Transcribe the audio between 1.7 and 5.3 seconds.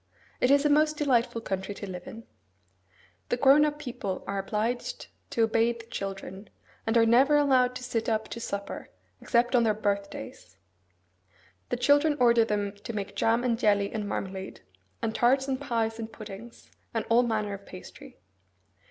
to live in. The grown up people are obliged